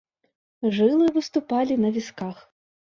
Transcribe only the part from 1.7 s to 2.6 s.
на вісках.